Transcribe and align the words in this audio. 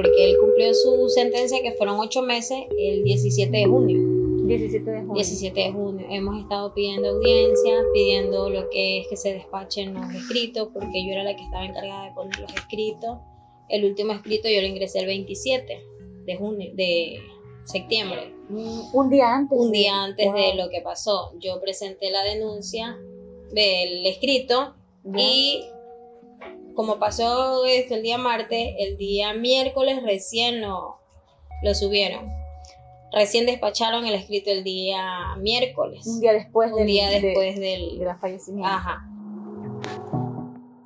porque 0.00 0.30
él 0.30 0.36
cumplió 0.38 0.72
su 0.74 1.08
sentencia 1.08 1.60
que 1.60 1.72
fueron 1.72 1.98
ocho 1.98 2.22
meses 2.22 2.56
el 2.78 3.02
17 3.02 3.50
de 3.50 3.66
junio. 3.66 3.98
17 4.46 4.88
de 4.88 4.98
junio. 5.00 5.14
17 5.14 5.60
de 5.60 5.72
junio. 5.72 6.06
Hemos 6.08 6.40
estado 6.40 6.72
pidiendo 6.72 7.08
audiencia, 7.08 7.82
pidiendo 7.92 8.48
lo 8.48 8.70
que 8.70 9.00
es 9.00 9.08
que 9.08 9.16
se 9.16 9.32
despachen 9.32 9.94
los 9.94 10.14
escritos, 10.14 10.68
porque 10.72 11.04
yo 11.04 11.14
era 11.14 11.24
la 11.24 11.34
que 11.34 11.42
estaba 11.42 11.64
encargada 11.64 12.04
de 12.04 12.12
poner 12.12 12.38
los 12.38 12.54
escritos. 12.54 13.18
El 13.68 13.86
último 13.86 14.12
escrito 14.12 14.48
yo 14.48 14.60
lo 14.60 14.68
ingresé 14.68 15.00
el 15.00 15.06
27 15.06 15.82
de 16.26 16.36
junio, 16.36 16.70
de 16.74 17.18
septiembre. 17.64 18.32
Un 18.50 19.10
día 19.10 19.34
antes. 19.34 19.58
Un 19.58 19.72
día 19.72 20.04
antes 20.04 20.32
de 20.32 20.54
lo 20.54 20.70
que 20.70 20.80
pasó. 20.80 21.32
Yo 21.40 21.60
presenté 21.60 22.12
la 22.12 22.22
denuncia 22.22 22.96
del 23.50 24.06
escrito 24.06 24.76
y 25.16 25.64
como 26.78 27.00
pasó 27.00 27.64
desde 27.64 27.96
el 27.96 28.04
día 28.04 28.18
martes, 28.18 28.74
el 28.78 28.96
día 28.96 29.34
miércoles 29.34 30.00
recién 30.04 30.60
lo, 30.60 31.00
lo 31.64 31.74
subieron. 31.74 32.28
Recién 33.12 33.46
despacharon 33.46 34.06
el 34.06 34.14
escrito 34.14 34.52
el 34.52 34.62
día 34.62 35.34
miércoles. 35.38 36.06
Un 36.06 36.20
día 36.20 36.32
después, 36.34 36.70
Un 36.70 36.86
día 36.86 37.10
después 37.10 37.58
del 37.58 37.98
de 37.98 38.14
fallecimiento. 38.20 38.68
Ajá. 38.68 39.10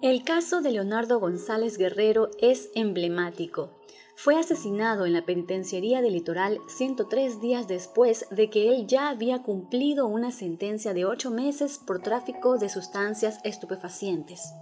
El 0.01 0.25
caso 0.25 0.63
de 0.63 0.73
Leonardo 0.73 1.21
González 1.21 1.77
Guerrero 1.77 2.31
es 2.41 2.71
emblemático. 2.75 3.69
Fue 4.17 4.41
asesinado 4.41 5.05
en 5.05 5.13
la 5.13 5.27
penitenciaría 5.27 6.01
del 6.01 6.15
litoral 6.15 6.59
103 6.69 7.43
días 7.43 7.69
después 7.69 8.25
de 8.31 8.49
que 8.49 8.71
él 8.71 8.87
ya 8.87 9.11
había 9.11 9.43
cumplido 9.43 10.07
una 10.07 10.31
sentencia 10.31 10.95
de 10.95 11.05
ocho 11.05 11.31
meses 11.31 11.79
por 11.87 12.01
tráfico 12.01 12.57
de 12.57 12.71
sustancias 12.71 13.41
estupefacientes. 13.45 14.55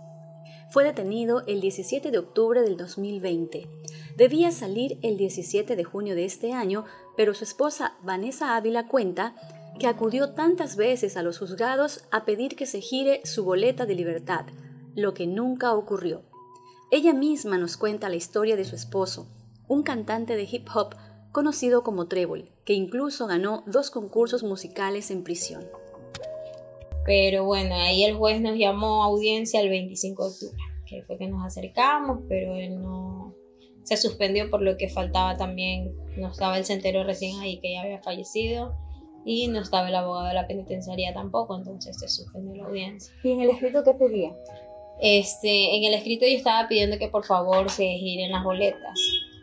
Fue 0.70 0.84
detenido 0.84 1.42
el 1.48 1.60
17 1.60 2.12
de 2.12 2.18
octubre 2.18 2.62
del 2.62 2.76
2020. 2.76 3.68
Debía 4.16 4.52
salir 4.52 5.00
el 5.02 5.16
17 5.16 5.74
de 5.74 5.82
junio 5.82 6.14
de 6.14 6.24
este 6.24 6.52
año, 6.52 6.84
pero 7.16 7.34
su 7.34 7.42
esposa 7.42 7.96
Vanessa 8.04 8.54
Ávila 8.54 8.86
cuenta 8.86 9.34
que 9.80 9.88
acudió 9.88 10.30
tantas 10.34 10.76
veces 10.76 11.16
a 11.16 11.24
los 11.24 11.40
juzgados 11.40 12.04
a 12.12 12.24
pedir 12.24 12.54
que 12.54 12.66
se 12.66 12.80
gire 12.80 13.20
su 13.24 13.44
boleta 13.44 13.84
de 13.84 13.96
libertad, 13.96 14.46
lo 14.94 15.12
que 15.12 15.26
nunca 15.26 15.74
ocurrió. 15.74 16.22
Ella 16.92 17.14
misma 17.14 17.58
nos 17.58 17.76
cuenta 17.76 18.08
la 18.08 18.16
historia 18.16 18.54
de 18.54 18.64
su 18.64 18.76
esposo, 18.76 19.26
un 19.66 19.82
cantante 19.82 20.36
de 20.36 20.48
hip 20.48 20.68
hop 20.72 20.94
conocido 21.32 21.82
como 21.82 22.06
Trébol, 22.06 22.48
que 22.64 22.74
incluso 22.74 23.26
ganó 23.26 23.64
dos 23.66 23.90
concursos 23.90 24.44
musicales 24.44 25.10
en 25.10 25.24
prisión. 25.24 25.66
Pero 27.10 27.44
bueno, 27.44 27.74
ahí 27.74 28.04
el 28.04 28.14
juez 28.14 28.40
nos 28.40 28.56
llamó 28.56 29.02
a 29.02 29.06
audiencia 29.06 29.60
el 29.60 29.68
25 29.68 30.22
de 30.22 30.30
octubre, 30.30 30.62
que 30.86 31.02
fue 31.02 31.18
que 31.18 31.26
nos 31.26 31.44
acercamos, 31.44 32.20
pero 32.28 32.54
él 32.54 32.80
no 32.80 33.34
se 33.82 33.96
suspendió 33.96 34.48
por 34.48 34.62
lo 34.62 34.76
que 34.76 34.88
faltaba 34.88 35.36
también, 35.36 35.92
no 36.16 36.28
estaba 36.30 36.56
el 36.56 36.64
centero 36.64 37.02
recién 37.02 37.40
ahí 37.40 37.58
que 37.58 37.72
ya 37.72 37.82
había 37.82 38.00
fallecido 38.00 38.76
y 39.24 39.48
no 39.48 39.60
estaba 39.60 39.88
el 39.88 39.94
abogado 39.96 40.28
de 40.28 40.34
la 40.34 40.46
penitenciaría 40.46 41.12
tampoco, 41.12 41.56
entonces 41.56 41.98
se 41.98 42.08
suspendió 42.08 42.62
la 42.62 42.68
audiencia. 42.68 43.12
¿Y 43.24 43.32
en 43.32 43.40
el 43.40 43.50
escrito 43.50 43.82
qué 43.82 43.94
pedía? 43.94 44.32
Este, 45.00 45.74
en 45.74 45.82
el 45.82 45.94
escrito 45.94 46.26
yo 46.26 46.36
estaba 46.36 46.68
pidiendo 46.68 46.96
que 46.96 47.08
por 47.08 47.24
favor 47.24 47.70
se 47.70 47.88
giren 47.88 48.30
las 48.30 48.44
boletas 48.44 49.00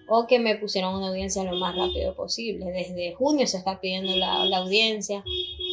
o 0.07 0.25
que 0.25 0.39
me 0.39 0.55
pusieran 0.55 0.95
una 0.95 1.09
audiencia 1.09 1.43
lo 1.43 1.57
más 1.57 1.75
rápido 1.75 2.15
posible. 2.15 2.65
Desde 2.71 3.13
junio 3.13 3.45
se 3.45 3.57
está 3.57 3.79
pidiendo 3.79 4.15
la, 4.15 4.45
la, 4.45 4.57
audiencia, 4.57 5.23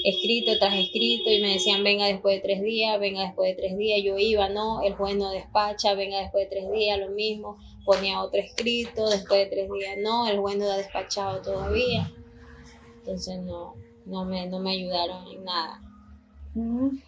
escrito 0.05 0.52
tras 0.58 0.74
escrito, 0.74 1.30
y 1.30 1.41
me 1.41 1.55
decían, 1.55 1.83
venga 1.83 2.06
después 2.06 2.36
de 2.36 2.42
tres 2.42 2.62
días, 2.62 3.00
venga 3.00 3.22
después 3.22 3.48
de 3.48 3.62
tres 3.62 3.77
días. 3.77 4.00
Yo 4.05 4.19
iba, 4.19 4.48
no, 4.50 4.83
el 4.83 4.94
juez 4.94 5.16
no 5.16 5.30
despacha, 5.30 5.94
venga 5.94 6.20
después 6.20 6.48
de 6.48 6.56
tres 6.56 6.70
días, 6.70 6.98
lo 6.98 7.08
mismo. 7.08 7.56
Ponía 7.86 8.22
otro 8.22 8.41
escrito, 8.41 9.08
después 9.08 9.41
de 9.41 9.46
tres 9.46 9.70
días, 9.72 9.96
no, 9.98 10.28
el 10.28 10.38
juez 10.38 10.58
no 10.58 10.66
ha 10.66 10.77
despachado 10.77 11.41
todavía. 11.41 12.12
Entonces 12.98 13.41
no, 13.41 13.74
no, 14.06 14.24
me, 14.24 14.46
no 14.46 14.61
me 14.61 14.72
ayudaron 14.72 15.27
en 15.27 15.44
nada. 15.44 15.80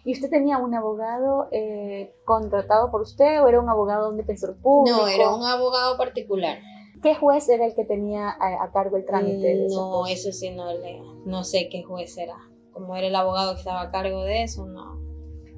¿Y 0.03 0.11
usted 0.11 0.29
tenía 0.29 0.57
un 0.57 0.73
abogado 0.73 1.47
eh, 1.51 2.13
contratado 2.25 2.91
por 2.91 3.01
usted 3.01 3.41
o 3.41 3.47
era 3.47 3.61
un 3.61 3.69
abogado 3.69 4.11
de 4.11 4.17
defensor 4.17 4.57
público? 4.57 4.97
No, 4.97 5.07
era 5.07 5.33
un 5.33 5.43
abogado 5.43 5.97
particular. 5.97 6.59
¿Qué 7.01 7.15
juez 7.15 7.47
era 7.47 7.65
el 7.65 7.75
que 7.75 7.85
tenía 7.85 8.27
a, 8.27 8.63
a 8.63 8.71
cargo 8.71 8.97
el 8.97 9.05
trámite? 9.05 9.55
De 9.55 9.67
no, 9.69 10.05
eso 10.07 10.31
sí 10.31 10.49
no 10.49 10.73
le, 10.73 10.99
no 11.25 11.43
sé 11.43 11.69
qué 11.69 11.83
juez 11.83 12.17
era. 12.17 12.35
Como 12.77 12.95
era 12.95 13.07
el 13.07 13.15
abogado 13.15 13.53
que 13.53 13.61
estaba 13.61 13.81
a 13.81 13.89
cargo 13.89 14.23
de 14.23 14.43
eso, 14.43 14.67
no. 14.67 15.01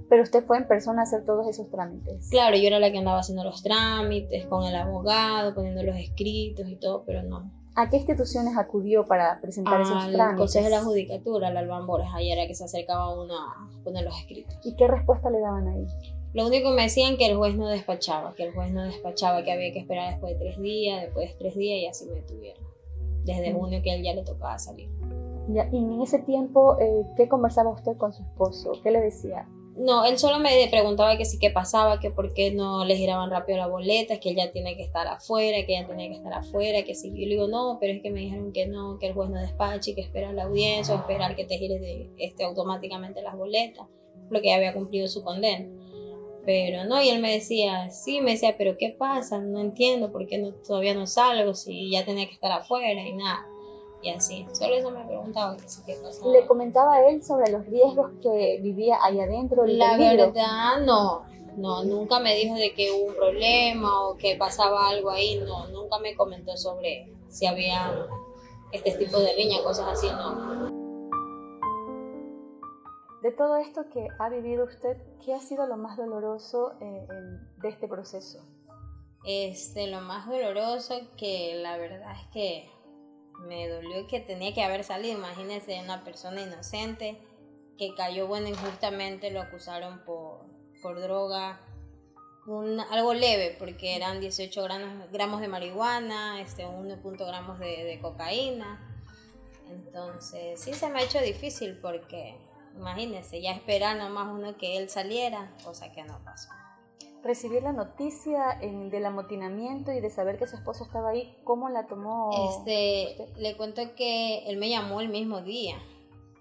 Pero 0.08 0.24
usted 0.24 0.46
fue 0.46 0.58
en 0.58 0.70
persona 0.70 1.02
a 1.02 1.04
hacer 1.04 1.26
todos 1.26 1.50
esos 1.50 1.70
trámites. 1.70 2.30
Claro, 2.30 2.56
yo 2.56 2.66
era 2.68 2.80
la 2.80 2.94
que 2.94 2.98
andaba 2.98 3.20
haciendo 3.20 3.44
los 3.44 3.62
trámites 3.62 4.46
con 4.46 4.64
el 4.64 4.74
abogado, 4.74 5.54
poniendo 5.54 5.84
los 5.84 5.98
escritos 5.98 6.66
y 6.70 6.78
todo, 6.78 7.04
pero 7.06 7.22
no. 7.24 7.52
¿A 7.76 7.90
qué 7.90 7.98
instituciones 7.98 8.58
acudió 8.58 9.06
para 9.06 9.42
presentar 9.42 9.82
esos 9.82 9.98
trámites? 9.98 10.22
Al 10.22 10.38
Consejo 10.38 10.66
de 10.66 10.72
la 10.72 10.82
Judicatura, 10.82 11.50
al 11.50 11.58
Albán 11.58 11.86
Borges, 11.86 12.10
ahí 12.14 12.32
era 12.32 12.48
que 12.48 12.56
se 12.56 12.64
acercaba 12.64 13.14
uno 13.22 13.34
a 13.36 13.70
poner 13.84 14.06
los 14.06 14.18
escritos. 14.18 14.58
¿Y 14.64 14.78
qué 14.78 14.88
respuesta 14.88 15.30
le 15.30 15.42
daban 15.42 15.68
ahí? 15.68 15.86
Lo 16.34 16.48
único 16.48 16.70
que 16.70 16.76
me 16.78 16.84
decían 16.84 17.18
que 17.18 17.26
el 17.26 17.36
juez 17.36 17.56
no 17.56 17.68
despachaba, 17.68 18.34
que 18.34 18.46
el 18.46 18.54
juez 18.54 18.72
no 18.72 18.84
despachaba, 18.84 19.44
que 19.44 19.52
había 19.52 19.74
que 19.74 19.80
esperar 19.80 20.12
después 20.12 20.40
de 20.40 20.46
tres 20.46 20.62
días, 20.62 21.02
después 21.02 21.32
de 21.32 21.36
tres 21.38 21.56
días 21.56 21.80
y 21.82 21.88
así 21.88 22.06
me 22.10 22.22
tuvieron. 22.22 22.64
Desde 23.26 23.52
junio 23.52 23.82
que 23.84 23.94
él 23.94 24.04
ya 24.04 24.14
le 24.14 24.24
tocaba 24.24 24.58
salir. 24.58 24.90
Y 25.50 25.58
en 25.58 26.02
ese 26.02 26.20
tiempo, 26.20 26.78
eh, 26.80 27.06
¿qué 27.18 27.28
conversaba 27.28 27.72
usted 27.72 27.98
con 27.98 28.14
su 28.14 28.22
esposo? 28.22 28.74
¿Qué 28.84 28.92
le 28.92 29.02
decía? 29.02 29.48
No, 29.76 30.06
él 30.06 30.20
solo 30.20 30.40
me 30.40 30.68
preguntaba 30.70 31.18
que 31.18 31.26
sí 31.26 31.40
qué 31.40 31.50
pasaba, 31.50 32.00
que 32.00 32.12
por 32.12 32.34
qué 32.34 32.52
no 32.52 32.86
le 32.86 32.96
giraban 32.98 33.32
rápido 33.32 33.58
la 33.58 33.68
boleta, 33.68 34.20
que 34.20 34.30
él 34.30 34.36
ya 34.36 34.52
tiene 34.52 34.76
que 34.76 34.84
estar 34.84 35.08
afuera, 35.08 35.66
que 35.66 35.76
ella 35.76 35.88
tenía 35.88 36.08
que 36.10 36.18
estar 36.18 36.34
afuera, 36.34 36.84
que 36.84 36.94
sí. 36.94 37.10
Yo 37.10 37.26
le 37.26 37.36
digo, 37.36 37.48
no, 37.48 37.78
pero 37.80 37.94
es 37.94 38.02
que 38.04 38.12
me 38.12 38.20
dijeron 38.20 38.52
que 38.52 38.68
no, 38.68 39.00
que 39.00 39.08
el 39.08 39.14
juez 39.14 39.32
no 39.32 39.40
despache, 39.40 39.96
que 39.96 40.02
esperar 40.02 40.36
la 40.36 40.44
audiencia 40.44 40.94
o 40.94 40.98
esperar 40.98 41.36
que 41.36 41.46
te 41.46 41.58
gires 41.58 41.82
de, 41.82 42.12
este, 42.18 42.44
automáticamente 42.44 43.24
las 43.24 43.36
boletas, 43.36 43.88
porque 44.28 44.50
ya 44.50 44.58
había 44.58 44.74
cumplido 44.74 45.08
su 45.08 45.24
condena. 45.24 45.66
Pero 46.46 46.84
no, 46.84 47.02
y 47.02 47.10
él 47.10 47.22
me 47.22 47.32
decía, 47.32 47.90
sí, 47.90 48.22
me 48.22 48.32
decía, 48.32 48.56
pero 48.56 48.78
¿qué 48.78 48.90
pasa? 48.90 49.40
No 49.40 49.62
entiendo 49.62 50.12
por 50.12 50.28
qué 50.28 50.38
no, 50.38 50.54
todavía 50.54 50.94
no 50.94 51.08
salgo, 51.08 51.56
si 51.56 51.90
ya 51.90 52.06
tenía 52.06 52.28
que 52.28 52.34
estar 52.34 52.52
afuera 52.52 53.02
y 53.02 53.14
nada. 53.14 53.46
Y 54.02 54.12
así, 54.12 54.48
solo 54.54 54.76
eso 54.76 54.92
me 54.92 55.04
preguntaba 55.06 55.58
que 55.58 55.68
sí, 55.68 55.82
qué 55.86 55.96
pasaba. 56.02 56.32
¿Le 56.32 56.48
comentaba 56.48 57.02
él 57.06 57.22
sobre 57.22 57.52
los 57.52 57.66
riesgos 57.66 58.12
que 58.22 58.60
vivía 58.62 58.98
ahí 59.02 59.20
adentro? 59.20 59.66
La 59.66 59.98
verdad, 59.98 60.80
no. 60.86 61.24
No, 61.58 61.84
nunca 61.84 62.20
me 62.20 62.36
dijo 62.36 62.56
de 62.56 62.74
que 62.74 62.92
hubo 62.92 63.08
un 63.08 63.16
problema 63.16 64.08
o 64.08 64.16
que 64.16 64.38
pasaba 64.38 64.88
algo 64.88 65.10
ahí, 65.10 65.42
no. 65.46 65.68
Nunca 65.68 66.00
me 66.00 66.16
comentó 66.16 66.56
sobre 66.56 67.12
si 67.28 67.46
había 67.46 68.08
este 68.72 68.92
tipo 68.94 69.20
de 69.20 69.34
riña, 69.34 69.62
cosas 69.64 69.88
así, 69.88 70.08
no. 70.08 70.70
De 73.22 73.32
todo 73.32 73.58
esto 73.58 73.82
que 73.92 74.08
ha 74.18 74.30
vivido 74.30 74.64
usted, 74.64 74.96
¿qué 75.26 75.34
ha 75.34 75.40
sido 75.42 75.68
lo 75.68 75.76
más 75.76 75.98
doloroso 75.98 76.72
eh, 76.80 77.06
de 77.58 77.68
este 77.68 77.90
proceso? 77.90 78.40
Este, 79.26 79.88
lo 79.88 80.00
más 80.00 80.28
doloroso 80.30 80.96
que 81.18 81.56
la 81.62 81.78
verdad 81.78 82.14
es 82.14 82.28
que 82.32 82.70
me 83.48 83.68
dolió 83.68 84.08
que 84.08 84.20
tenía 84.20 84.54
que 84.54 84.64
haber 84.64 84.84
salido. 84.84 85.18
Imagínense 85.18 85.80
una 85.82 86.04
persona 86.04 86.42
inocente 86.42 87.18
que 87.78 87.96
cayó, 87.96 88.28
bueno, 88.28 88.48
injustamente 88.48 89.32
lo 89.32 89.42
acusaron 89.42 90.04
por, 90.06 90.42
por 90.82 91.00
droga, 91.00 91.60
un, 92.46 92.80
algo 92.80 93.14
leve, 93.14 93.56
porque 93.58 93.96
eran 93.96 94.20
18 94.20 94.64
gramos, 95.12 95.42
de 95.42 95.48
marihuana, 95.48 96.42
este, 96.42 96.66
1. 96.66 96.98
gramos 97.04 97.60
de, 97.60 97.84
de 97.84 98.00
cocaína. 98.00 98.86
Entonces, 99.70 100.60
sí 100.60 100.74
se 100.74 100.90
me 100.90 101.00
ha 101.00 101.04
hecho 101.04 101.20
difícil 101.22 101.78
porque, 101.80 102.36
imagínense, 102.76 103.40
ya 103.42 103.52
esperar 103.52 103.98
nomás 103.98 104.28
uno 104.28 104.58
que 104.58 104.78
él 104.78 104.90
saliera, 104.90 105.56
cosa 105.64 105.92
que 105.92 106.04
no 106.04 106.24
pasó 106.24 106.50
recibir 107.24 107.64
la 107.64 107.74
noticia 107.74 108.58
en, 108.62 108.90
del 108.90 109.06
amotinamiento 109.06 109.92
y 109.92 110.00
de 110.00 110.10
saber 110.10 110.38
que 110.38 110.48
su 110.48 110.56
esposo 110.56 110.84
estaba 110.84 111.10
ahí, 111.10 111.36
¿cómo 111.44 111.70
la 111.70 111.88
tomó? 111.88 112.32
Este, 112.50 113.16
usted? 113.20 113.38
le 113.38 113.58
cuento 113.58 113.82
que 113.96 114.50
él 114.50 114.58
me 114.58 114.70
llamó 114.70 115.02
el 115.02 115.10
mismo 115.10 115.42
día, 115.42 115.76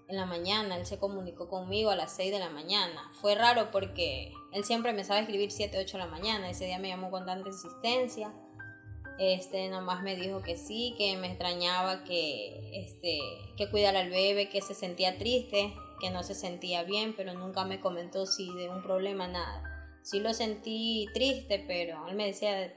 en 0.09 0.15
la 0.15 0.25
mañana, 0.25 0.75
él 0.75 0.87
se 0.87 0.97
comunicó 0.97 1.47
conmigo 1.47 1.91
a 1.91 1.95
las 1.95 2.15
6 2.15 2.31
de 2.31 2.39
la 2.39 2.49
mañana. 2.49 3.11
Fue 3.21 3.35
raro 3.35 3.69
porque 3.71 4.33
él 4.51 4.63
siempre 4.63 4.91
me 4.91 5.03
sabe 5.03 5.21
escribir 5.21 5.51
7, 5.51 5.77
8 5.79 5.97
de 5.97 6.03
la 6.03 6.09
mañana, 6.09 6.49
ese 6.49 6.65
día 6.65 6.79
me 6.79 6.87
llamó 6.87 7.11
con 7.11 7.27
tanta 7.27 7.47
insistencia. 7.47 8.33
Este, 9.19 9.69
nomás 9.69 10.01
me 10.01 10.15
dijo 10.15 10.41
que 10.41 10.57
sí, 10.57 10.95
que 10.97 11.15
me 11.17 11.27
extrañaba 11.27 12.03
que, 12.05 12.71
este, 12.73 13.19
que 13.55 13.69
cuidara 13.69 13.99
al 13.99 14.09
bebé, 14.09 14.49
que 14.49 14.61
se 14.61 14.73
sentía 14.73 15.19
triste, 15.19 15.75
que 15.99 16.09
no 16.09 16.23
se 16.23 16.33
sentía 16.33 16.83
bien, 16.83 17.13
pero 17.15 17.35
nunca 17.35 17.63
me 17.63 17.79
comentó 17.79 18.25
si 18.25 18.51
de 18.53 18.69
un 18.69 18.81
problema, 18.81 19.27
nada 19.27 19.68
sí 20.03 20.19
lo 20.19 20.33
sentí 20.33 21.07
triste, 21.13 21.63
pero 21.67 22.07
él 22.07 22.15
me 22.15 22.25
decía, 22.25 22.73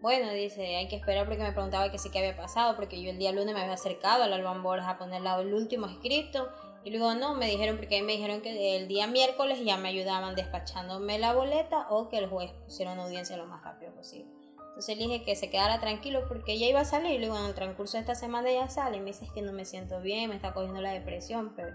bueno, 0.00 0.30
dice, 0.32 0.76
hay 0.76 0.88
que 0.88 0.96
esperar 0.96 1.26
porque 1.26 1.42
me 1.42 1.52
preguntaba 1.52 1.90
que 1.90 1.98
sí 1.98 2.10
que 2.10 2.18
había 2.18 2.36
pasado, 2.36 2.76
porque 2.76 3.02
yo 3.02 3.10
el 3.10 3.18
día 3.18 3.32
lunes 3.32 3.54
me 3.54 3.62
había 3.62 3.72
acercado 3.72 4.22
al 4.22 4.32
Alban 4.32 4.62
Borges 4.62 4.86
a 4.86 4.98
poner 4.98 5.22
el 5.22 5.54
último 5.54 5.86
escrito. 5.86 6.48
Y 6.84 6.90
luego 6.90 7.14
no, 7.14 7.34
me 7.34 7.46
dijeron, 7.46 7.78
porque 7.78 8.02
me 8.02 8.12
dijeron 8.12 8.42
que 8.42 8.76
el 8.76 8.88
día 8.88 9.06
miércoles 9.06 9.64
ya 9.64 9.78
me 9.78 9.88
ayudaban 9.88 10.34
despachándome 10.34 11.18
la 11.18 11.32
boleta 11.32 11.86
o 11.88 12.10
que 12.10 12.18
el 12.18 12.28
juez 12.28 12.52
pusiera 12.64 12.92
una 12.92 13.04
audiencia 13.04 13.38
lo 13.38 13.46
más 13.46 13.64
rápido 13.64 13.94
posible. 13.94 14.30
Entonces 14.58 14.98
le 14.98 15.04
dije 15.04 15.22
que 15.22 15.36
se 15.36 15.48
quedara 15.48 15.80
tranquilo 15.80 16.24
porque 16.28 16.52
ella 16.52 16.66
iba 16.66 16.80
a 16.80 16.84
salir. 16.84 17.12
Y 17.12 17.18
luego 17.20 17.38
en 17.38 17.46
el 17.46 17.54
transcurso 17.54 17.96
de 17.96 18.00
esta 18.00 18.14
semana 18.14 18.50
ella 18.50 18.68
sale 18.68 18.98
y 18.98 19.00
me 19.00 19.06
dice 19.06 19.26
que 19.34 19.40
no 19.40 19.52
me 19.52 19.64
siento 19.64 20.02
bien, 20.02 20.28
me 20.28 20.36
está 20.36 20.52
cogiendo 20.52 20.82
la 20.82 20.92
depresión, 20.92 21.54
pero 21.56 21.74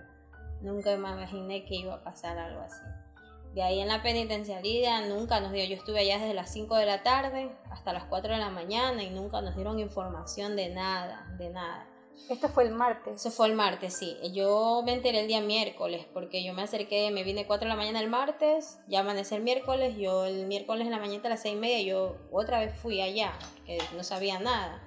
nunca 0.62 0.96
me 0.98 1.10
imaginé 1.10 1.66
que 1.66 1.78
iba 1.78 1.96
a 1.96 2.04
pasar 2.04 2.38
algo 2.38 2.62
así. 2.62 2.84
De 3.54 3.64
ahí 3.64 3.80
en 3.80 3.88
la 3.88 4.04
penitenciaría 4.04 5.02
nunca 5.08 5.40
nos 5.40 5.52
dio, 5.52 5.66
yo 5.66 5.76
estuve 5.76 6.00
allá 6.00 6.20
desde 6.20 6.36
las 6.36 6.52
5 6.54 6.76
de 6.76 6.86
la 6.86 7.02
tarde 7.02 7.50
hasta 7.72 7.94
las 7.94 8.04
4 8.06 8.34
de 8.34 8.40
la 8.40 8.52
mañana 8.52 9.04
y 9.04 9.10
nunca 9.10 9.42
nos 9.42 9.56
dieron 9.56 9.80
información 9.80 10.56
de 10.56 10.70
nada, 10.70 11.26
de 11.38 11.50
nada. 11.50 11.88
Esto 12.28 12.48
fue 12.48 12.66
el 12.66 12.72
martes. 12.72 13.16
Eso 13.16 13.32
fue 13.32 13.48
el 13.48 13.56
martes, 13.56 13.96
sí. 13.96 14.16
Yo 14.34 14.84
me 14.86 14.94
enteré 14.94 15.22
el 15.22 15.28
día 15.28 15.42
miércoles, 15.42 16.06
porque 16.14 16.44
yo 16.44 16.54
me 16.54 16.62
acerqué, 16.62 17.10
me 17.10 17.24
vine 17.24 17.48
4 17.48 17.66
de 17.66 17.70
la 17.70 17.76
mañana 17.76 18.00
el 18.02 18.10
martes, 18.10 18.80
ya 18.88 19.00
amanecí 19.00 19.34
el 19.34 19.42
miércoles, 19.42 19.98
yo 19.98 20.26
el 20.26 20.46
miércoles 20.46 20.86
en 20.86 20.92
la 20.92 21.00
mañana 21.00 21.22
a 21.26 21.30
las 21.30 21.42
6 21.42 21.56
y 21.56 21.58
media, 21.58 21.82
yo 21.82 22.18
otra 22.32 22.60
vez 22.60 22.78
fui 22.78 23.02
allá, 23.02 23.34
que 23.66 23.80
no 23.96 24.04
sabía 24.04 24.38
nada. 24.40 24.84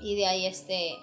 Y 0.00 0.16
de 0.16 0.26
ahí 0.26 0.44
este, 0.44 0.96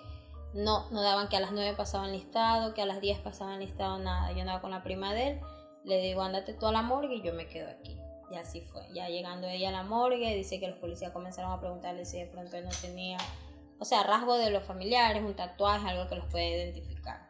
no, 0.53 0.87
no 0.91 1.01
daban 1.01 1.29
que 1.29 1.37
a 1.37 1.39
las 1.39 1.51
9 1.51 1.73
pasaban 1.75 2.11
listado, 2.11 2.75
que 2.75 2.83
a 2.83 2.85
las 2.85 3.01
10 3.01 3.19
pasaban 3.19 3.59
listado, 3.59 3.97
nada. 3.97 4.31
Yo 4.33 4.41
andaba 4.41 4.61
con 4.61 4.69
la 4.69 4.83
prima 4.83 5.15
de 5.15 5.29
él, 5.29 5.39
le 5.83 6.01
digo, 6.01 6.21
ándate 6.21 6.53
tú 6.53 6.67
a 6.67 6.71
la 6.71 6.81
morgue 6.81 7.15
y 7.15 7.21
yo 7.21 7.33
me 7.33 7.47
quedo 7.47 7.69
aquí. 7.69 7.97
Y 8.31 8.35
así 8.35 8.61
fue. 8.61 8.83
Ya 8.93 9.09
llegando 9.09 9.47
ella 9.47 9.69
a 9.69 9.71
la 9.71 9.83
morgue, 9.83 10.35
dice 10.35 10.59
que 10.59 10.67
los 10.67 10.77
policías 10.77 11.11
comenzaron 11.11 11.51
a 11.51 11.59
preguntarle 11.59 12.05
si 12.05 12.19
de 12.19 12.27
pronto 12.27 12.59
no 12.61 12.69
tenía 12.81 13.17
o 13.79 13.85
sea, 13.85 14.03
rasgo 14.03 14.37
de 14.37 14.49
los 14.49 14.63
familiares, 14.63 15.23
un 15.23 15.33
tatuaje, 15.35 15.87
algo 15.87 16.09
que 16.09 16.15
los 16.15 16.25
puede 16.25 16.49
identificar. 16.49 17.27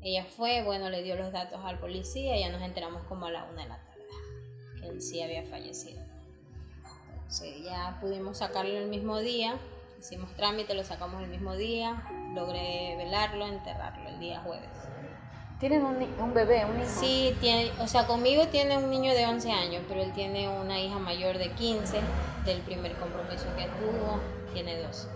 Ella 0.00 0.24
fue, 0.24 0.62
bueno, 0.62 0.88
le 0.88 1.02
dio 1.02 1.16
los 1.16 1.32
datos 1.32 1.60
al 1.64 1.80
policía 1.80 2.36
y 2.36 2.40
ya 2.40 2.50
nos 2.50 2.62
enteramos 2.62 3.02
como 3.04 3.26
a 3.26 3.32
la 3.32 3.44
una 3.44 3.62
de 3.64 3.68
la 3.68 3.84
tarde, 3.84 4.06
que 4.78 4.88
él 4.88 5.02
sí 5.02 5.20
había 5.20 5.42
fallecido. 5.44 6.00
Entonces 7.14 7.64
ya 7.64 7.98
pudimos 8.00 8.38
sacarlo 8.38 8.78
el 8.78 8.86
mismo 8.86 9.18
día, 9.18 9.58
hicimos 9.98 10.32
trámite, 10.36 10.74
lo 10.74 10.84
sacamos 10.84 11.24
el 11.24 11.30
mismo 11.30 11.56
día, 11.56 12.08
logré 12.32 12.94
velarlo, 12.96 13.46
enterrarlo 13.46 14.08
el 14.08 14.20
día 14.20 14.40
jueves. 14.42 14.70
¿Tienen 15.58 15.84
un, 15.84 15.96
un, 16.20 16.34
bebé, 16.34 16.66
un 16.66 16.78
hijo? 16.78 17.00
Sí, 17.00 17.34
tiene, 17.40 17.72
o 17.80 17.86
sea, 17.86 18.06
conmigo 18.06 18.48
tiene 18.48 18.76
un 18.76 18.90
niño 18.90 19.14
de 19.14 19.26
11 19.26 19.50
años, 19.50 19.84
pero 19.88 20.02
él 20.02 20.12
tiene 20.12 20.48
una 20.48 20.78
hija 20.78 20.98
mayor 20.98 21.38
de 21.38 21.50
15 21.52 21.98
del 22.44 22.60
primer 22.62 22.94
compromiso 22.96 23.46
que 23.56 23.66
tuvo, 23.66 24.20
tiene 24.52 24.82
dos. 24.82 25.08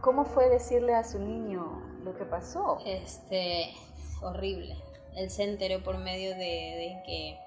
¿Cómo 0.00 0.24
fue 0.24 0.48
decirle 0.48 0.94
a 0.94 1.04
su 1.04 1.18
niño 1.18 1.82
lo 2.04 2.16
que 2.16 2.24
pasó? 2.24 2.78
Este, 2.86 3.74
horrible. 4.22 4.76
Él 5.14 5.30
se 5.30 5.44
enteró 5.44 5.82
por 5.82 5.98
medio 5.98 6.30
de, 6.30 6.36
de 6.38 7.02
que 7.04 7.38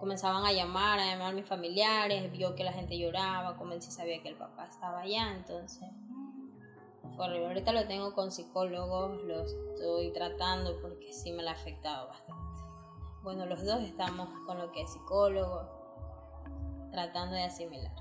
comenzaban 0.00 0.44
a 0.44 0.52
llamar, 0.52 0.98
a 0.98 1.06
llamar 1.06 1.28
a 1.28 1.32
mis 1.32 1.46
familiares, 1.46 2.32
vio 2.32 2.56
que 2.56 2.64
la 2.64 2.72
gente 2.72 2.98
lloraba, 2.98 3.56
como 3.56 3.72
él 3.72 3.80
sí 3.80 3.92
sabía 3.92 4.20
que 4.20 4.30
el 4.30 4.34
papá 4.34 4.66
estaba 4.66 5.02
allá, 5.02 5.30
entonces. 5.36 5.88
Ahorita 7.18 7.72
lo 7.72 7.86
tengo 7.86 8.14
con 8.14 8.32
psicólogos, 8.32 9.22
lo 9.24 9.42
estoy 9.42 10.12
tratando 10.12 10.80
porque 10.80 11.12
sí 11.12 11.32
me 11.32 11.42
lo 11.42 11.50
ha 11.50 11.52
afectado 11.52 12.08
bastante. 12.08 12.42
Bueno, 13.22 13.46
los 13.46 13.64
dos 13.64 13.82
estamos 13.82 14.28
con 14.46 14.58
lo 14.58 14.72
que 14.72 14.82
es 14.82 14.92
psicólogo, 14.92 15.68
tratando 16.90 17.36
de 17.36 17.44
asimilar. 17.44 17.92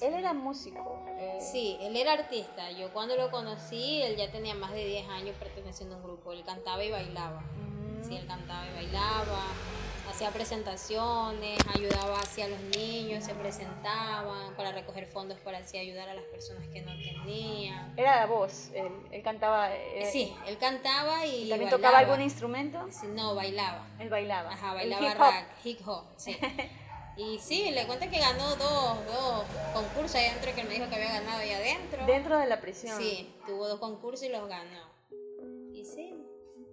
Él 0.00 0.14
era 0.14 0.32
músico. 0.32 1.02
Eh. 1.18 1.38
Sí, 1.40 1.76
él 1.80 1.96
era 1.96 2.12
artista. 2.12 2.70
Yo 2.70 2.92
cuando 2.92 3.16
lo 3.16 3.30
conocí, 3.30 4.02
él 4.02 4.16
ya 4.16 4.30
tenía 4.30 4.54
más 4.54 4.72
de 4.72 4.84
10 4.84 5.08
años 5.08 5.36
perteneciendo 5.38 5.96
a 5.96 5.98
un 5.98 6.04
grupo. 6.04 6.32
Él 6.32 6.44
cantaba 6.44 6.84
y 6.84 6.90
bailaba. 6.90 7.42
Sí, 8.02 8.16
él 8.16 8.26
cantaba 8.26 8.66
y 8.68 8.74
bailaba, 8.74 9.44
hacía 10.18 10.32
presentaciones, 10.32 11.64
ayudaba 11.68 12.22
hacia 12.22 12.48
los 12.48 12.58
niños, 12.58 13.22
se 13.22 13.36
presentaban 13.36 14.52
para 14.56 14.72
recoger 14.72 15.06
fondos 15.06 15.38
para 15.38 15.58
así 15.58 15.78
ayudar 15.78 16.08
a 16.08 16.14
las 16.14 16.24
personas 16.24 16.66
que 16.72 16.82
no 16.82 16.90
tenían. 16.96 17.94
Era 17.96 18.16
la 18.16 18.26
voz, 18.26 18.70
él, 18.74 18.92
él 19.12 19.22
cantaba. 19.22 19.72
Eh, 19.72 20.10
sí, 20.10 20.34
él 20.48 20.58
cantaba 20.58 21.24
y. 21.24 21.48
¿También 21.48 21.70
tocaba 21.70 21.98
algún 21.98 22.20
instrumento? 22.20 22.84
Sí, 22.90 23.06
no, 23.06 23.36
bailaba. 23.36 23.86
Él 24.00 24.10
bailaba. 24.10 24.50
Ajá, 24.50 24.74
bailaba 24.74 25.14
rock, 25.14 25.64
hip 25.64 25.86
hop, 25.86 26.04
sí. 26.16 26.36
Y 27.16 27.40
sí, 27.40 27.72
le 27.72 27.84
cuento 27.86 28.08
que 28.08 28.20
ganó 28.20 28.54
dos, 28.54 29.06
dos 29.06 29.44
concursos 29.72 30.14
ahí 30.14 30.26
adentro 30.26 30.54
que 30.54 30.60
él 30.60 30.68
me 30.68 30.74
dijo 30.74 30.88
que 30.88 30.94
había 30.94 31.12
ganado 31.14 31.38
ahí 31.40 31.50
adentro. 31.50 32.06
Dentro 32.06 32.38
de 32.38 32.46
la 32.46 32.60
prisión. 32.60 32.96
Sí, 32.96 33.34
tuvo 33.44 33.66
dos 33.66 33.80
concursos 33.80 34.24
y 34.24 34.28
los 34.28 34.48
ganó. 34.48 34.88
Y 35.72 35.84
sí, 35.84 36.14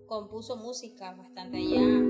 compuso 0.08 0.56
música 0.56 1.14
bastante 1.14 1.58
allá. 1.58 2.05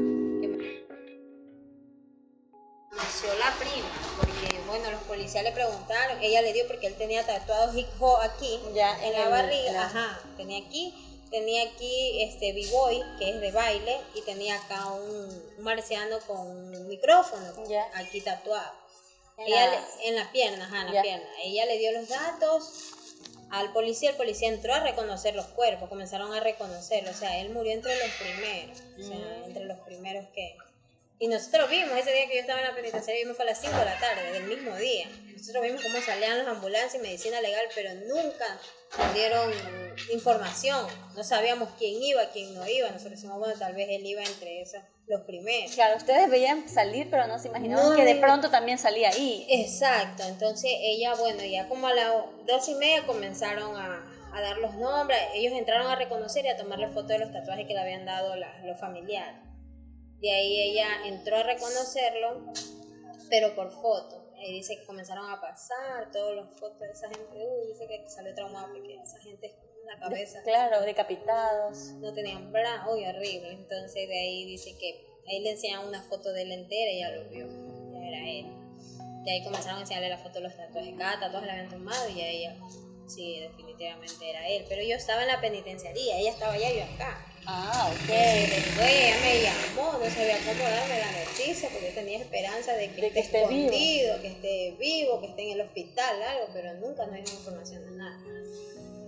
Los 4.95 5.03
policías 5.03 5.43
le 5.43 5.51
preguntaron, 5.51 6.21
ella 6.21 6.41
le 6.41 6.53
dio 6.53 6.67
porque 6.67 6.87
él 6.87 6.95
tenía 6.95 7.25
tatuado 7.25 7.77
hip 7.77 7.87
hop 7.99 8.19
aquí, 8.21 8.59
ya 8.73 8.97
en 9.05 9.13
la 9.13 9.29
barriga, 9.29 9.85
ajá, 9.85 10.19
tenía 10.37 10.65
aquí 10.65 10.93
tenía 11.29 11.63
aquí 11.63 12.23
este 12.23 12.53
B-Boy, 12.53 13.03
que 13.19 13.29
es 13.29 13.41
de 13.41 13.51
baile, 13.51 13.97
y 14.13 14.21
tenía 14.21 14.55
acá 14.55 14.87
un, 14.87 15.63
marciano 15.63 16.19
con 16.27 16.37
un 16.47 16.87
micrófono, 16.87 17.45
aquí 17.93 18.21
tatuado. 18.21 18.71
En, 19.37 19.47
Ella 19.47 19.67
la... 19.67 19.87
en 20.03 20.15
la 20.15 20.31
pierna, 20.31 20.65
ajá, 20.65 20.81
en 20.87 20.93
la 20.93 21.01
pierna. 21.01 21.27
Ella 21.43 21.65
le 21.65 21.77
dio 21.77 21.91
los 21.91 22.07
datos 22.07 22.93
al 23.51 23.73
policía, 23.73 24.11
el 24.11 24.15
policía 24.15 24.49
entró 24.49 24.73
a 24.73 24.79
reconocer 24.79 25.35
los 25.35 25.45
cuerpos, 25.47 25.89
comenzaron 25.89 26.33
a 26.33 26.39
reconocerlo, 26.39 27.11
o 27.11 27.13
sea, 27.13 27.39
él 27.39 27.49
murió 27.49 27.73
entre 27.73 27.97
los 27.97 28.11
primeros, 28.15 28.79
o 28.97 29.03
sea, 29.03 29.17
mm. 29.17 29.43
entre 29.45 29.65
los 29.65 29.79
primeros 29.79 30.25
que... 30.33 30.55
Y 31.17 31.27
nosotros 31.27 31.69
vimos 31.69 31.97
ese 31.97 32.11
día 32.11 32.27
que 32.27 32.35
yo 32.35 32.41
estaba 32.41 32.59
en 32.59 32.67
la 32.67 32.75
penitenciaria, 32.75 33.23
vimos 33.23 33.37
fue 33.37 33.45
a 33.45 33.49
las 33.49 33.61
5 33.61 33.73
de 33.77 33.85
la 33.85 33.99
tarde, 33.99 34.31
del 34.33 34.43
mismo 34.43 34.75
día. 34.75 35.07
Nosotros 35.33 35.63
vimos 35.63 35.81
cómo 35.81 36.01
salían 36.01 36.39
las 36.39 36.47
ambulancias 36.47 36.95
y 36.95 36.99
medicina 36.99 37.39
legal, 37.39 37.65
pero 37.73 37.93
nunca 37.93 38.45
nos 38.97 39.13
dieron 39.13 39.51
información. 40.11 40.85
No 41.15 41.23
sabíamos 41.23 41.69
quién 41.77 42.01
iba, 42.03 42.29
quién 42.33 42.53
no 42.53 42.67
iba. 42.67 42.89
Nosotros 42.89 43.11
decimos, 43.11 43.39
bueno, 43.39 43.53
tal 43.57 43.73
vez 43.75 43.87
él 43.91 44.05
iba 44.05 44.23
entre 44.23 44.61
esos, 44.61 44.81
los 45.07 45.21
primeros. 45.21 45.71
Claro, 45.71 45.95
ustedes 45.95 46.29
veían 46.29 46.67
salir, 46.67 47.07
pero 47.09 47.27
no 47.27 47.39
se 47.39 47.47
imaginaban 47.47 47.95
que 47.95 48.03
de 48.03 48.15
pronto 48.15 48.49
también 48.49 48.77
salía 48.77 49.09
ahí. 49.09 49.47
Exacto, 49.49 50.23
entonces 50.23 50.71
ella, 50.81 51.15
bueno, 51.15 51.43
ya 51.45 51.69
como 51.69 51.87
a 51.87 51.93
las 51.93 52.11
dos 52.45 52.67
y 52.67 52.75
media 52.75 53.05
comenzaron 53.05 53.77
a, 53.77 54.03
a 54.33 54.41
dar 54.41 54.57
los 54.57 54.75
nombres. 54.75 55.19
Ellos 55.33 55.53
entraron 55.53 55.87
a 55.87 55.95
reconocer 55.95 56.43
y 56.45 56.49
a 56.49 56.57
tomarle 56.57 56.89
foto 56.89 57.07
de 57.07 57.19
los 57.19 57.31
tatuajes 57.31 57.67
que 57.67 57.73
le 57.73 57.79
habían 57.79 58.05
dado 58.05 58.35
los 58.35 58.79
familiares. 58.79 59.45
De 60.21 60.31
ahí 60.31 60.71
ella 60.71 61.05
entró 61.05 61.37
a 61.37 61.43
reconocerlo, 61.43 62.53
pero 63.29 63.55
por 63.55 63.71
foto. 63.71 64.25
Y 64.37 64.53
dice 64.53 64.77
que 64.77 64.85
comenzaron 64.85 65.29
a 65.29 65.41
pasar 65.41 66.11
todas 66.11 66.35
las 66.35 66.59
fotos 66.59 66.79
de 66.79 66.91
esa 66.91 67.09
gente. 67.09 67.33
Uy, 67.33 67.67
dice 67.67 67.87
que 67.87 68.09
salió 68.09 68.33
traumada 68.35 68.67
porque 68.71 68.95
esa 68.95 69.19
gente 69.19 69.47
en 69.47 69.85
la 69.87 69.99
cabeza. 69.99 70.41
claro, 70.43 70.81
decapitados. 70.81 71.93
No 71.99 72.13
tenían 72.13 72.51
brazos, 72.51 72.93
uy, 72.93 73.05
horrible. 73.05 73.51
Entonces 73.51 74.07
de 74.07 74.19
ahí 74.19 74.45
dice 74.45 74.77
que 74.77 75.05
ahí 75.27 75.41
le 75.41 75.51
enseñaron 75.51 75.87
una 75.87 76.03
foto 76.03 76.31
de 76.31 76.43
él 76.43 76.51
entera 76.51 76.91
y 76.91 76.99
ya 76.99 77.11
lo 77.11 77.29
vio. 77.29 77.47
Ya 77.93 78.07
era 78.07 78.29
él. 78.29 78.45
De 79.23 79.31
ahí 79.31 79.43
comenzaron 79.43 79.79
a 79.79 79.81
enseñarle 79.81 80.09
la 80.09 80.17
foto 80.17 80.35
de 80.35 80.41
los 80.41 80.55
tatuajes. 80.55 80.93
Cada 80.97 81.19
tatuaje 81.19 81.45
le 81.47 81.51
habían 81.51 81.69
tomado 81.69 82.09
y 82.09 82.21
ella, 82.21 82.55
sí, 83.07 83.39
definitivamente 83.39 84.29
era 84.29 84.47
él. 84.47 84.65
Pero 84.69 84.83
yo 84.83 84.95
estaba 84.95 85.23
en 85.23 85.29
la 85.29 85.41
penitenciaría, 85.41 86.19
ella 86.19 86.31
estaba 86.31 86.53
allá 86.53 86.71
y 86.71 86.77
yo 86.77 86.83
acá. 86.83 87.34
Ah, 87.47 87.93
ok. 87.93 88.07
después 88.07 88.89
ella 88.89 89.19
me 89.21 89.41
llamó, 89.43 89.93
no 89.93 90.09
sabía 90.09 90.39
cómo 90.43 90.63
darme 90.63 90.99
la 90.99 91.11
noticia 91.11 91.69
porque 91.69 91.89
yo 91.89 91.93
tenía 91.93 92.19
esperanza 92.19 92.73
de 92.73 92.91
que, 92.91 93.07
esté, 93.07 93.19
escondido, 93.19 94.21
que 94.21 94.27
esté 94.27 94.75
vivo, 94.79 95.19
que 95.19 95.27
esté 95.27 95.43
en 95.43 95.59
el 95.59 95.61
hospital, 95.61 96.21
algo, 96.23 96.47
pero 96.53 96.73
nunca 96.75 97.05
nos 97.05 97.15
dio 97.23 97.33
información 97.33 97.85
de 97.85 97.91
nada. 97.97 98.19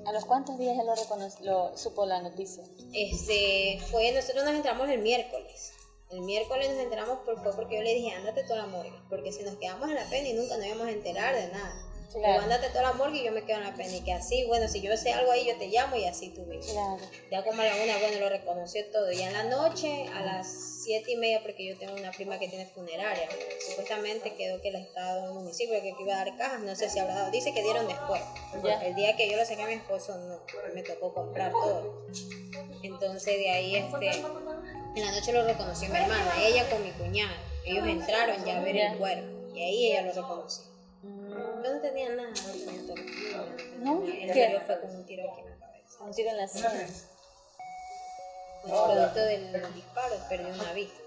¿A 0.05 0.13
los 0.13 0.23
cuántos 0.25 0.57
días 0.57 0.77
él 0.79 0.85
lo, 0.85 1.69
lo 1.69 1.77
supo 1.77 2.05
la 2.05 2.21
noticia? 2.21 2.63
Este, 2.93 3.79
fue, 3.91 4.11
nosotros 4.11 4.45
nos 4.45 4.53
entramos 4.53 4.87
el 4.89 4.99
miércoles. 4.99 5.73
El 6.11 6.21
miércoles 6.21 6.69
nos 6.69 6.79
enteramos 6.79 7.19
por, 7.25 7.41
fue 7.43 7.53
porque 7.53 7.75
yo 7.75 7.81
le 7.81 7.93
dije, 7.93 8.11
ándate 8.11 8.43
toda 8.43 8.59
la 8.59 8.67
morgue, 8.67 8.93
porque 9.09 9.33
si 9.33 9.43
nos 9.43 9.55
quedamos 9.55 9.89
en 9.89 9.95
la 9.95 10.09
pena 10.09 10.29
y 10.29 10.33
nunca 10.33 10.55
nos 10.57 10.65
íbamos 10.65 10.87
a 10.87 10.91
enterar 10.91 11.35
de 11.35 11.47
nada. 11.47 11.86
Claro. 12.11 12.43
andate 12.43 12.69
toda 12.69 12.83
la 12.83 12.93
morgue 12.93 13.19
y 13.19 13.25
yo 13.25 13.31
me 13.31 13.43
quedo 13.43 13.57
en 13.57 13.65
la 13.65 13.73
pena. 13.73 13.95
Y 13.95 14.01
que 14.01 14.13
así, 14.13 14.45
bueno, 14.45 14.67
si 14.67 14.81
yo 14.81 14.95
sé 14.95 15.11
algo 15.13 15.31
ahí, 15.31 15.45
yo 15.45 15.57
te 15.57 15.67
llamo 15.67 15.95
y 15.95 16.05
así 16.05 16.29
tú. 16.29 16.45
Claro. 16.45 16.97
Ya 17.31 17.43
como 17.43 17.61
a 17.61 17.65
la 17.65 17.75
una, 17.75 17.97
bueno, 17.97 18.19
lo 18.19 18.29
reconoció 18.29 18.85
todo. 18.91 19.11
Ya 19.11 19.27
en 19.27 19.33
la 19.33 19.43
noche, 19.43 20.07
a 20.13 20.21
las 20.21 20.47
siete 20.83 21.11
y 21.11 21.15
media, 21.17 21.41
porque 21.41 21.65
yo 21.65 21.77
tengo 21.77 21.93
una 21.93 22.11
prima 22.11 22.39
que 22.39 22.47
tiene 22.47 22.65
funeraria. 22.67 23.27
Supuestamente 23.69 24.35
quedó 24.35 24.61
que 24.61 24.69
el 24.69 24.77
Estado 24.77 25.23
del 25.23 25.33
municipio 25.33 25.81
que 25.81 25.93
iba 25.99 26.13
a 26.13 26.25
dar 26.25 26.37
cajas, 26.37 26.61
no 26.61 26.75
sé 26.75 26.89
si 26.89 26.99
habrá 26.99 27.15
dado. 27.15 27.31
Dice 27.31 27.53
que 27.53 27.61
dieron 27.61 27.87
después. 27.87 28.21
El 28.83 28.95
día 28.95 29.15
que 29.17 29.29
yo 29.29 29.37
lo 29.37 29.45
saqué 29.45 29.63
a 29.63 29.67
mi 29.67 29.73
esposo, 29.73 30.17
no, 30.17 30.39
me 30.73 30.83
tocó 30.83 31.13
comprar 31.13 31.51
todo. 31.51 32.07
Entonces 32.83 33.37
de 33.37 33.49
ahí, 33.49 33.75
este, 33.75 34.11
en 34.11 35.05
la 35.05 35.11
noche 35.11 35.33
lo 35.33 35.43
reconoció 35.45 35.89
mi 35.89 35.97
hermana, 35.97 36.33
ella 36.41 36.69
con 36.69 36.83
mi 36.83 36.91
cuñada. 36.91 37.35
Ellos 37.65 37.85
entraron 37.85 38.45
ya 38.45 38.59
a 38.59 38.63
ver 38.63 38.77
el 38.77 38.97
cuerpo 38.97 39.53
y 39.53 39.61
ahí 39.61 39.91
ella 39.91 40.03
lo 40.03 40.13
reconoció. 40.13 40.76
No 41.73 41.81
tenía 41.81 42.09
nada, 42.15 42.29
no 42.29 42.35
tenía 42.35 42.81
todo. 42.87 42.95
¿No? 43.79 44.03
¿Qué? 44.05 44.61
fue 44.65 44.81
con 44.81 44.95
un 44.95 45.05
tiro 45.05 45.31
aquí 45.31 45.41
en 45.41 45.49
la 45.49 45.57
cabeza. 45.57 46.03
Un 46.03 46.11
tiro 46.13 46.29
en 46.29 46.37
la 46.37 46.47
sien. 46.47 46.65
El 48.65 48.71
producto 48.71 49.19
del 49.19 49.73
disparo 49.73 50.15
perdió 50.27 50.53
una 50.53 50.73
vista. 50.73 50.99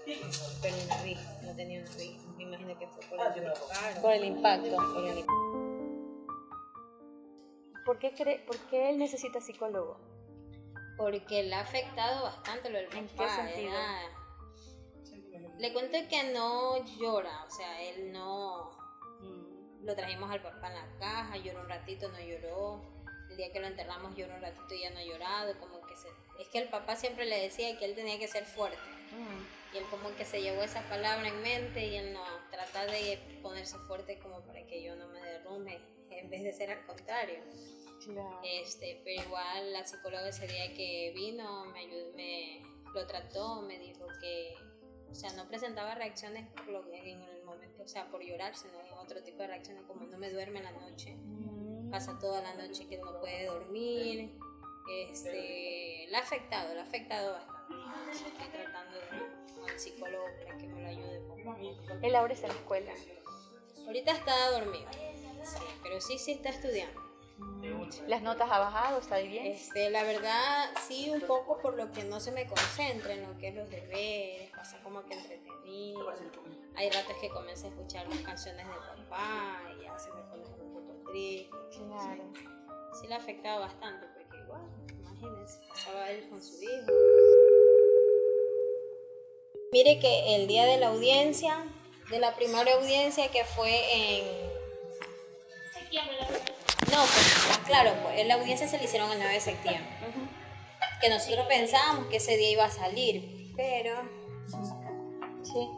Perdió 0.61 0.83
una 0.85 1.01
vista, 1.03 1.41
no 1.43 1.55
tenía 1.55 1.81
una 1.81 1.95
vista. 1.95 2.27
Me 2.37 2.43
imagino 2.43 2.79
que 2.79 2.87
fue 2.87 3.05
por 3.05 3.19
el 3.27 3.33
disparo. 3.33 4.01
Por 4.01 4.11
el 4.13 4.25
impacto. 4.25 4.75
Por 4.75 5.05
el 5.05 5.17
impacto. 5.19 5.51
¿Por 7.85 7.99
qué, 7.99 8.13
cree, 8.13 8.39
¿Por 8.45 8.57
qué 8.69 8.89
él 8.91 8.97
necesita 8.99 9.41
psicólogo? 9.41 9.97
Porque 10.97 11.43
le 11.43 11.55
ha 11.55 11.61
afectado 11.61 12.23
bastante 12.23 12.69
lo 12.69 12.77
del 12.77 12.93
¿En 12.95 13.07
qué 13.07 13.15
papá, 13.15 13.35
sentido? 13.35 13.69
era- 13.71 14.17
Le 15.57 15.73
cuento 15.73 15.97
que 16.09 16.31
no 16.31 16.77
llora, 16.99 17.43
o 17.45 17.51
sea, 17.51 17.81
él 17.81 18.11
no... 18.11 18.80
Lo 19.83 19.95
trajimos 19.95 20.29
al 20.29 20.41
papá 20.41 20.67
en 20.67 20.75
la 20.75 20.99
caja, 20.99 21.37
lloró 21.37 21.61
un 21.61 21.69
ratito, 21.69 22.09
no 22.09 22.19
lloró. 22.19 22.81
El 23.29 23.37
día 23.37 23.51
que 23.51 23.59
lo 23.59 23.67
enterramos 23.67 24.15
lloró 24.15 24.35
un 24.35 24.41
ratito 24.41 24.73
y 24.73 24.81
ya 24.81 24.89
no 24.91 24.99
ha 24.99 25.03
llorado, 25.03 25.59
como 25.59 25.81
que 25.87 25.95
se... 25.95 26.09
Es 26.39 26.47
que 26.49 26.59
el 26.59 26.69
papá 26.69 26.95
siempre 26.95 27.25
le 27.25 27.41
decía 27.41 27.77
que 27.77 27.85
él 27.85 27.95
tenía 27.95 28.19
que 28.19 28.27
ser 28.27 28.45
fuerte. 28.45 28.77
Mm. 29.11 29.73
Y 29.73 29.77
él 29.77 29.85
como 29.89 30.13
que 30.15 30.25
se 30.25 30.41
llevó 30.41 30.63
esa 30.63 30.81
palabra 30.89 31.27
en 31.27 31.41
mente 31.41 31.85
y 31.85 31.95
él 31.95 32.13
no, 32.13 32.23
trata 32.51 32.85
de 32.85 33.17
ponerse 33.41 33.77
fuerte 33.87 34.19
como 34.19 34.41
para 34.41 34.65
que 34.67 34.83
yo 34.83 34.95
no 34.95 35.07
me 35.07 35.21
derrumbe, 35.21 35.79
en 36.09 36.29
vez 36.29 36.43
de 36.43 36.51
ser 36.51 36.71
al 36.71 36.85
contrario. 36.85 37.39
Claro. 38.03 38.41
Este, 38.43 38.99
pero 39.03 39.21
igual 39.21 39.73
la 39.73 39.85
psicóloga 39.85 40.27
ese 40.27 40.47
día 40.47 40.73
que 40.73 41.11
vino 41.15 41.65
me 41.65 41.79
ayudó, 41.79 42.13
me 42.15 42.61
lo 42.93 43.05
trató, 43.07 43.61
me 43.61 43.77
dijo 43.77 44.07
que, 44.19 44.55
o 45.11 45.15
sea, 45.15 45.31
no 45.33 45.47
presentaba 45.47 45.93
reacciones 45.95 46.47
por 46.55 46.67
lo 46.69 46.81
que 46.89 47.11
en 47.11 47.21
el 47.21 47.43
momento, 47.43 47.83
o 47.83 47.87
sea, 47.87 48.09
por 48.09 48.21
llorar, 48.23 48.55
sino 48.55 48.79
en 48.79 48.93
otro 48.93 49.21
tipo 49.23 49.39
de 49.39 49.47
reacciones 49.47 49.83
como 49.85 50.05
no 50.05 50.17
me 50.17 50.29
duerme 50.29 50.59
en 50.59 50.65
la 50.65 50.71
noche, 50.71 51.15
Mm. 51.15 51.89
pasa 51.91 52.17
toda 52.19 52.41
la 52.41 52.53
noche 52.55 52.87
que 52.87 52.97
no 52.97 53.19
puede 53.19 53.45
dormir, 53.45 54.31
este, 54.89 56.07
la 56.09 56.19
ha 56.19 56.21
afectado, 56.21 56.73
la 56.73 56.81
ha 56.81 56.85
afectado 56.85 57.33
bastante. 57.33 58.11
Estoy 58.11 58.31
tratando 58.49 58.97
de 58.97 59.51
con 59.59 59.69
el 59.69 59.79
psicólogo 59.79 60.25
para 60.43 60.57
que 60.57 60.67
me 60.67 60.81
lo 60.81 60.87
ayude 60.87 61.19
poco. 61.21 61.55
Él 62.01 62.15
ahora 62.15 62.33
está 62.33 62.47
en 62.47 62.53
la 62.53 62.59
escuela. 62.59 62.93
Ahorita 63.85 64.11
está 64.13 64.51
dormido, 64.51 64.89
sí, 65.43 65.57
pero 65.83 66.01
sí, 66.01 66.17
sí 66.17 66.31
está 66.31 66.49
estudiando. 66.49 66.99
¿Las 68.07 68.21
notas 68.21 68.49
ha 68.51 68.59
bajado? 68.59 68.99
¿Está 68.99 69.17
bien? 69.19 69.45
Este, 69.47 69.89
la 69.89 70.03
verdad, 70.03 70.69
sí, 70.87 71.09
un 71.09 71.21
poco 71.21 71.57
por 71.59 71.75
lo 71.75 71.91
que 71.91 72.03
no 72.03 72.19
se 72.19 72.31
me 72.31 72.47
concentra 72.47 73.13
en 73.13 73.23
lo 73.23 73.37
que 73.37 73.49
es 73.49 73.55
los 73.55 73.69
deberes, 73.69 74.49
pasa 74.51 74.77
como 74.83 75.03
que 75.05 75.13
entretenido. 75.13 76.11
Hay 76.75 76.89
ratos 76.89 77.15
que 77.19 77.29
comienzo 77.29 77.67
a 77.67 77.69
escuchar 77.69 78.07
las 78.07 78.19
canciones 78.19 78.65
de 78.65 78.73
papá 78.73 79.61
y 79.77 79.83
ya 79.83 79.97
se 79.97 80.11
me 80.13 80.21
pone 80.23 80.43
un 80.45 80.73
poco 80.73 81.11
triste. 81.11 81.49
Claro. 81.77 82.23
Sí 82.99 83.07
le 83.07 83.13
ha 83.13 83.17
afectado 83.17 83.61
bastante, 83.61 84.07
porque 84.13 84.37
igual, 84.37 84.61
imagínense, 84.99 85.59
pasaba 85.67 86.09
él 86.11 86.29
con 86.29 86.41
su 86.41 86.61
hijo. 86.61 86.91
Mire 89.73 89.99
que 89.99 90.35
el 90.35 90.47
día 90.47 90.65
de 90.65 90.77
la 90.77 90.89
audiencia, 90.89 91.65
de 92.09 92.19
la 92.19 92.35
primera 92.35 92.73
audiencia 92.73 93.31
que 93.31 93.45
fue 93.45 93.71
en... 93.93 94.50
No, 96.91 96.97
pues, 96.97 97.59
claro, 97.65 97.91
pues 98.03 98.25
la 98.27 98.35
audiencia 98.35 98.67
se 98.67 98.77
le 98.77 98.83
hicieron 98.83 99.11
el 99.11 99.17
9 99.19 99.33
de 99.33 99.39
septiembre. 99.39 99.89
Que 100.99 101.09
nosotros 101.09 101.47
pensábamos 101.47 102.07
que 102.07 102.17
ese 102.17 102.37
día 102.37 102.51
iba 102.51 102.65
a 102.65 102.71
salir, 102.71 103.53
pero... 103.55 104.01
Sí. 105.43 105.69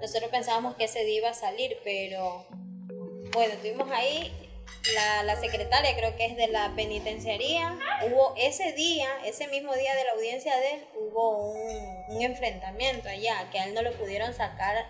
Nosotros 0.00 0.30
pensábamos 0.30 0.74
que 0.76 0.84
ese 0.84 1.04
día 1.04 1.18
iba 1.18 1.30
a 1.30 1.34
salir, 1.34 1.78
pero 1.84 2.44
bueno, 3.32 3.54
estuvimos 3.54 3.90
ahí. 3.90 4.51
La, 4.94 5.22
la 5.22 5.36
secretaria, 5.36 5.94
creo 5.96 6.16
que 6.16 6.26
es 6.26 6.36
de 6.36 6.48
la 6.48 6.72
penitenciaría, 6.74 7.78
hubo 8.06 8.34
ese 8.36 8.72
día, 8.72 9.08
ese 9.24 9.46
mismo 9.46 9.72
día 9.74 9.94
de 9.94 10.04
la 10.04 10.10
audiencia 10.12 10.56
de 10.56 10.72
él, 10.74 10.84
hubo 10.96 11.52
un, 11.52 12.16
un 12.16 12.22
enfrentamiento 12.22 13.08
allá, 13.08 13.48
que 13.52 13.60
a 13.60 13.64
él 13.66 13.74
no 13.74 13.82
lo 13.82 13.92
pudieron 13.92 14.34
sacar 14.34 14.84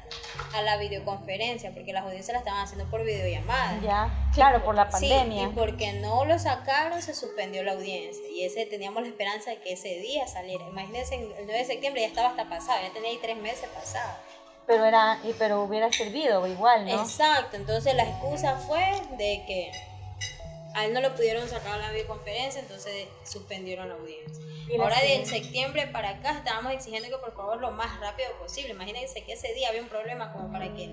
a 0.55 0.62
la 0.62 0.79
videoconferencia, 0.79 1.73
porque 1.73 1.93
las 1.93 2.05
audiencias 2.05 2.33
las 2.33 2.41
estaban 2.43 2.64
haciendo 2.64 2.88
por 2.91 3.05
videollamada. 3.05 3.79
Ya. 3.83 4.31
Claro, 4.35 4.64
por 4.64 4.75
la 4.75 4.91
Sí, 4.93 5.11
pandemia. 5.11 5.43
y 5.45 5.47
porque 5.49 5.93
no 5.93 6.25
lo 6.25 6.38
sacaron, 6.38 7.02
se 7.02 7.14
suspendió 7.14 7.62
la 7.62 7.73
audiencia. 7.73 8.26
Y 8.31 8.45
ese 8.45 8.64
teníamos 8.64 9.02
la 9.02 9.09
esperanza 9.09 9.50
de 9.50 9.59
que 9.61 9.73
ese 9.75 9.91
día 9.99 10.26
saliera. 10.26 10.67
Imagínense, 10.69 11.17
el 11.17 11.29
9 11.45 11.52
de 11.52 11.64
septiembre 11.67 12.00
ya 12.02 12.09
estaba 12.09 12.31
hasta 12.31 12.49
pasado, 12.49 12.79
ya 12.83 12.93
tenía 12.95 13.11
ahí 13.11 13.19
tres 13.21 13.37
meses 13.37 13.69
pasados. 13.75 14.17
Pero 14.66 14.85
era, 14.85 15.19
y- 15.25 15.33
pero 15.35 15.62
hubiera 15.64 15.90
servido 15.92 16.47
igual, 16.47 16.87
¿no? 16.87 17.02
Exacto, 17.02 17.57
entonces 17.57 17.95
la 17.95 18.04
excusa 18.04 18.57
fue 18.57 19.02
de 19.16 19.45
que 19.47 19.73
a 20.75 20.87
él 20.87 20.95
no 20.95 21.00
lo 21.00 21.14
pudieron 21.14 21.49
sacar 21.49 21.75
a 21.75 21.78
la 21.78 21.90
videoconferencia, 21.90 22.61
entonces 22.61 23.09
suspendieron 23.25 23.88
la 23.88 23.95
audiencia. 23.97 24.42
Y 24.69 24.78
la 24.78 24.85
Ahora 24.85 25.00
de 25.00 25.26
septiembre 25.26 25.88
para 25.88 26.11
acá 26.11 26.38
estábamos 26.38 26.73
exigiendo 26.73 27.09
que 27.09 27.19
por 27.19 27.35
favor 27.35 27.61
lo 27.61 27.73
más 27.73 27.99
rápido 28.00 28.31
posible. 28.40 28.71
Imagínense 28.73 29.25
que 29.25 29.33
ese 29.33 29.52
día 29.54 29.69
había 29.69 29.83
un 29.83 29.88
problema 29.88 30.33
como 30.33 30.50
para 30.50 30.73
que 30.75 30.85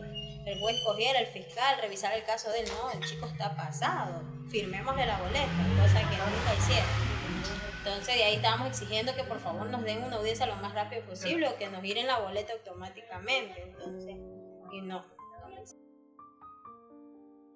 el 0.45 0.59
juez 0.59 0.75
cogiera, 0.83 1.19
el 1.19 1.27
fiscal, 1.27 1.77
revisara 1.79 2.15
el 2.15 2.23
caso 2.23 2.49
de 2.49 2.61
él. 2.61 2.69
No, 2.73 2.89
el 2.91 2.99
chico 3.05 3.27
está 3.27 3.55
pasado, 3.55 4.23
firmémosle 4.49 5.05
la 5.05 5.19
boleta, 5.19 5.63
cosa 5.77 5.99
que 6.09 6.17
nunca 6.17 6.53
hicieron. 6.55 7.18
Entonces 7.79 8.15
de 8.15 8.24
ahí 8.24 8.36
estábamos 8.36 8.67
exigiendo 8.67 9.13
que 9.15 9.24
por 9.24 9.39
favor 9.39 9.69
nos 9.69 9.83
den 9.83 10.03
una 10.03 10.17
audiencia 10.17 10.45
lo 10.45 10.55
más 10.57 10.74
rápido 10.74 11.01
posible 11.03 11.48
o 11.48 11.57
que 11.57 11.69
nos 11.69 11.81
giren 11.81 12.07
la 12.07 12.19
boleta 12.19 12.53
automáticamente. 12.53 13.63
Entonces, 13.63 14.15
y 14.71 14.81
no. 14.81 15.03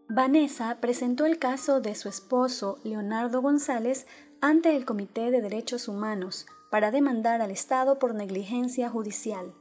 Vanessa 0.09 0.77
presentó 0.79 1.25
el 1.25 1.39
caso 1.39 1.81
de 1.81 1.95
su 1.95 2.07
esposo, 2.07 2.77
Leonardo 2.83 3.41
González, 3.41 4.05
ante 4.41 4.75
el 4.75 4.85
Comité 4.85 5.31
de 5.31 5.41
Derechos 5.41 5.87
Humanos 5.87 6.45
para 6.69 6.91
demandar 6.91 7.41
al 7.41 7.51
Estado 7.51 7.99
por 7.99 8.13
negligencia 8.13 8.89
judicial. 8.89 9.53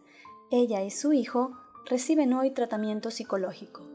Ella 0.50 0.82
y 0.82 0.90
su 0.90 1.12
hijo 1.12 1.56
reciben 1.86 2.34
hoy 2.34 2.50
tratamiento 2.50 3.10
psicológico. 3.10 3.91